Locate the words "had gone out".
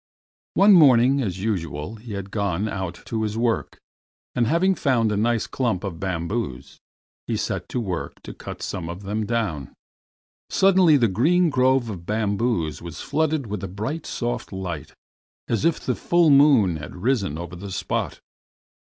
2.13-2.95